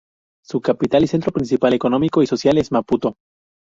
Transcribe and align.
Su 0.43 0.61
capital 0.61 1.03
y 1.03 1.07
centro 1.07 1.31
principal 1.31 1.73
económico 1.73 2.23
y 2.23 2.25
social 2.25 2.57
es 2.57 2.71
Maputo. 2.71 3.17